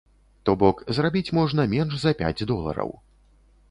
[0.47, 2.89] То бок зарабіць можна менш за пяць долараў.